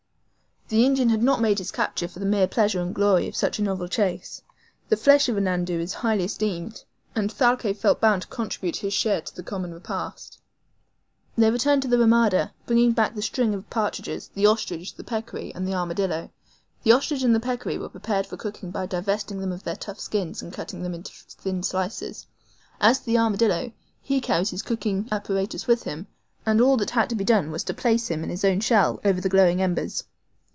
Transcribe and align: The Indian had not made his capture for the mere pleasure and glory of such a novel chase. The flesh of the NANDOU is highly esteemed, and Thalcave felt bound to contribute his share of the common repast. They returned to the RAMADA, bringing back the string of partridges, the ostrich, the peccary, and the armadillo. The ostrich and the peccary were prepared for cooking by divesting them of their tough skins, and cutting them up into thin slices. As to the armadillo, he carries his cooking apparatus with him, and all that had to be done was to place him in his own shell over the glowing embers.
The 0.73 0.85
Indian 0.85 1.09
had 1.09 1.21
not 1.21 1.41
made 1.41 1.57
his 1.57 1.69
capture 1.69 2.07
for 2.07 2.19
the 2.19 2.25
mere 2.25 2.47
pleasure 2.47 2.79
and 2.79 2.95
glory 2.95 3.27
of 3.27 3.35
such 3.35 3.59
a 3.59 3.61
novel 3.61 3.89
chase. 3.89 4.41
The 4.87 4.95
flesh 4.95 5.27
of 5.27 5.35
the 5.35 5.41
NANDOU 5.41 5.81
is 5.81 5.95
highly 5.95 6.23
esteemed, 6.23 6.85
and 7.13 7.29
Thalcave 7.29 7.75
felt 7.77 7.99
bound 7.99 8.21
to 8.21 8.27
contribute 8.29 8.77
his 8.77 8.93
share 8.93 9.17
of 9.17 9.33
the 9.35 9.43
common 9.43 9.73
repast. 9.73 10.39
They 11.37 11.51
returned 11.51 11.81
to 11.81 11.89
the 11.89 11.97
RAMADA, 11.97 12.51
bringing 12.65 12.93
back 12.93 13.15
the 13.15 13.21
string 13.21 13.53
of 13.53 13.69
partridges, 13.69 14.29
the 14.33 14.45
ostrich, 14.45 14.93
the 14.95 15.03
peccary, 15.03 15.53
and 15.53 15.67
the 15.67 15.73
armadillo. 15.73 16.31
The 16.83 16.93
ostrich 16.93 17.23
and 17.23 17.35
the 17.35 17.41
peccary 17.41 17.77
were 17.77 17.89
prepared 17.89 18.25
for 18.25 18.37
cooking 18.37 18.71
by 18.71 18.85
divesting 18.85 19.41
them 19.41 19.51
of 19.51 19.63
their 19.65 19.75
tough 19.75 19.99
skins, 19.99 20.41
and 20.41 20.53
cutting 20.53 20.83
them 20.83 20.93
up 20.93 20.99
into 20.99 21.11
thin 21.11 21.63
slices. 21.63 22.27
As 22.79 22.99
to 22.99 23.07
the 23.07 23.17
armadillo, 23.17 23.73
he 24.01 24.21
carries 24.21 24.51
his 24.51 24.61
cooking 24.61 25.09
apparatus 25.11 25.67
with 25.67 25.83
him, 25.83 26.07
and 26.45 26.61
all 26.61 26.77
that 26.77 26.91
had 26.91 27.09
to 27.09 27.15
be 27.15 27.25
done 27.25 27.51
was 27.51 27.65
to 27.65 27.73
place 27.73 28.09
him 28.09 28.23
in 28.23 28.29
his 28.29 28.45
own 28.45 28.61
shell 28.61 29.01
over 29.03 29.19
the 29.19 29.27
glowing 29.27 29.61
embers. 29.61 30.05